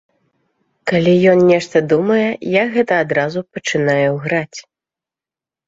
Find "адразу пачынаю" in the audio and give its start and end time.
3.03-4.11